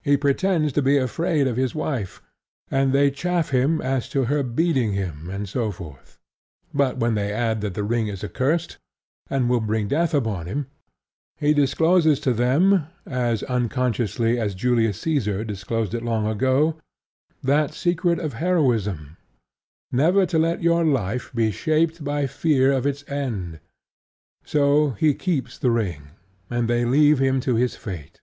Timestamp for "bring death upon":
9.60-10.46